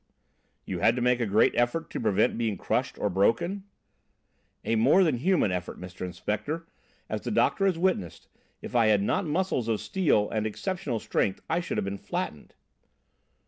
[0.65, 3.65] "You had to make a great effort to prevent being crushed or broken?"
[4.65, 6.01] "A more than human effort, Mr.
[6.03, 6.65] Inspector,
[7.07, 8.27] as the doctor has witnessed;
[8.63, 12.55] if I had not muscles of steel and exceptional strength I should have been flattened."